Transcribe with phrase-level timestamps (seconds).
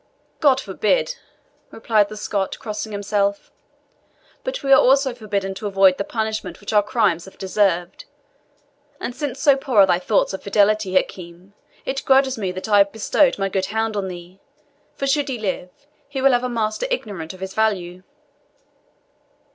[0.39, 1.15] "God forbid!"
[1.69, 3.51] replied the Scot, crossing himself;
[4.43, 8.05] "but we are also forbidden to avoid the punishment which our crimes have deserved.
[8.99, 11.53] And since so poor are thy thoughts of fidelity, Hakim,
[11.85, 14.39] it grudges me that I have bestowed my good hound on thee,
[14.95, 15.69] for, should he live,
[16.09, 18.01] he will have a master ignorant of his value."